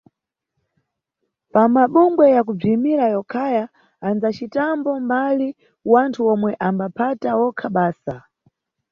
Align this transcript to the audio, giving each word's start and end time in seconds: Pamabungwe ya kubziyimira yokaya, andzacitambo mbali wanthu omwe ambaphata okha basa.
Pamabungwe 1.53 2.25
ya 2.35 2.41
kubziyimira 2.47 3.05
yokaya, 3.15 3.65
andzacitambo 4.07 4.89
mbali 5.05 5.49
wanthu 5.91 6.21
omwe 6.33 6.51
ambaphata 6.67 7.29
okha 7.45 7.67
basa. 7.75 8.15